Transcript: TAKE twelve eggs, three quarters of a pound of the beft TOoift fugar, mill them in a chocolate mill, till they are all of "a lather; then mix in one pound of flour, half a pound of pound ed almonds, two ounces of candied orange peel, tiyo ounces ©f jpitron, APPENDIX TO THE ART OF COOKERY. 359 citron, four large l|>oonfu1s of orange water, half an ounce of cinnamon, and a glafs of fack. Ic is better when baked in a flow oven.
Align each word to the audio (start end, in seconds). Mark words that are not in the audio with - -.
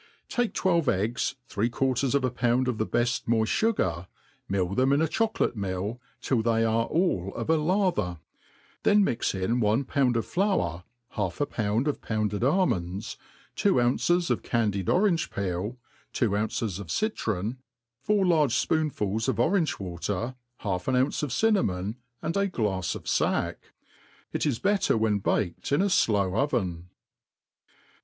TAKE 0.29 0.51
twelve 0.55 0.89
eggs, 0.89 1.35
three 1.47 1.69
quarters 1.69 2.15
of 2.15 2.25
a 2.25 2.31
pound 2.31 2.67
of 2.67 2.79
the 2.79 2.87
beft 2.87 3.25
TOoift 3.25 3.45
fugar, 3.45 4.07
mill 4.49 4.69
them 4.69 4.91
in 4.91 4.99
a 4.99 5.07
chocolate 5.07 5.55
mill, 5.55 6.01
till 6.21 6.41
they 6.41 6.65
are 6.65 6.85
all 6.85 7.31
of 7.35 7.51
"a 7.51 7.55
lather; 7.57 8.17
then 8.81 9.03
mix 9.03 9.35
in 9.35 9.59
one 9.59 9.83
pound 9.83 10.17
of 10.17 10.25
flour, 10.25 10.85
half 11.09 11.39
a 11.39 11.45
pound 11.45 11.87
of 11.87 12.01
pound 12.01 12.33
ed 12.33 12.43
almonds, 12.43 13.15
two 13.55 13.79
ounces 13.79 14.31
of 14.31 14.41
candied 14.41 14.89
orange 14.89 15.29
peel, 15.29 15.77
tiyo 16.15 16.35
ounces 16.35 16.79
©f 16.79 16.85
jpitron, 16.85 16.87
APPENDIX 16.89 17.21
TO 17.21 17.27
THE 17.27 17.43
ART 17.43 17.43
OF 17.45 17.47
COOKERY. 17.47 17.57
359 17.59 17.59
citron, 17.59 17.59
four 18.01 18.25
large 18.25 18.67
l|>oonfu1s 18.71 19.29
of 19.29 19.39
orange 19.39 19.79
water, 19.79 20.35
half 20.61 20.87
an 20.87 20.95
ounce 20.95 21.21
of 21.21 21.31
cinnamon, 21.31 21.97
and 22.23 22.35
a 22.35 22.47
glafs 22.47 22.95
of 22.95 23.05
fack. 23.05 23.71
Ic 24.33 24.47
is 24.47 24.57
better 24.57 24.97
when 24.97 25.19
baked 25.19 25.71
in 25.71 25.83
a 25.83 25.89
flow 25.89 26.37
oven. 26.37 26.89